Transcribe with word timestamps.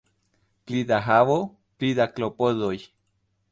Pli 0.71 0.81
da 0.91 0.99
havo, 1.09 1.37
pli 1.77 1.93
da 2.01 2.09
klopodoj. 2.17 2.75